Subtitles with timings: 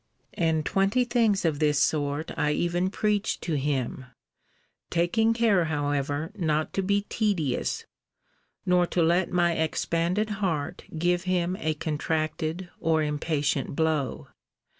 [0.33, 4.05] And twenty things of this sort I even preached to him;
[4.89, 7.85] taking care, however, not to be tedious,
[8.65, 14.29] nor to let my expanded heart give him a contracted or impatient blow.